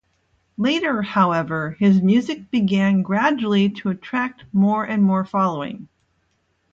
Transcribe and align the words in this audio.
Later, 0.57 1.03
however, 1.03 1.75
his 1.77 2.01
music 2.01 2.49
began 2.49 3.03
gradually 3.03 3.69
to 3.69 3.89
attract 3.91 4.45
more 4.51 4.83
and 4.83 5.03
more 5.03 5.23
following. 5.25 5.89